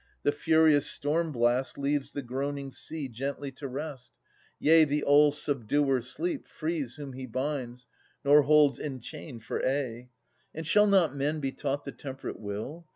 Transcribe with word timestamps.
The 0.23 0.31
furious 0.31 0.87
storm 0.87 1.31
blast 1.31 1.77
leaves 1.77 2.11
the 2.11 2.23
groaning 2.23 2.71
sea 2.71 3.07
Gently 3.07 3.51
to 3.51 3.67
rest. 3.67 4.13
Yea, 4.57 4.83
the 4.83 5.03
all 5.03 5.31
subduer 5.31 6.01
Sleep 6.01 6.47
Frees 6.47 6.95
whom 6.95 7.13
he 7.13 7.27
binds, 7.27 7.85
nor 8.25 8.41
holds 8.41 8.79
enchained 8.79 9.43
for 9.43 9.63
aye. 9.63 10.09
And 10.55 10.65
shall 10.65 10.87
not 10.87 11.15
men 11.15 11.39
be 11.39 11.51
taught 11.51 11.85
the 11.85 11.91
temperate 11.91 12.39
will? 12.39 12.87